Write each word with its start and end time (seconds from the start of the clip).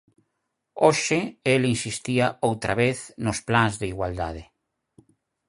Hoxe 0.85 1.19
el 1.53 1.61
insistía, 1.73 2.27
outra 2.49 2.73
vez, 2.81 2.97
nos 3.25 3.37
plans 3.47 3.75
de 3.81 3.87
igualdade. 3.93 4.43